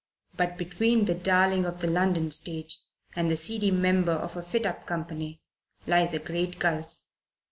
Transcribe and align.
But 0.35 0.57
between 0.57 1.05
the 1.05 1.13
darling 1.13 1.63
of 1.63 1.79
the 1.79 1.85
London 1.87 2.31
stage 2.31 2.79
and 3.15 3.31
a 3.31 3.37
seedy 3.37 3.69
member 3.69 4.13
of 4.13 4.35
a 4.35 4.41
fit 4.41 4.65
up 4.65 4.87
company 4.87 5.43
lies 5.85 6.15
a 6.15 6.17
great 6.17 6.57
gulf. 6.57 7.03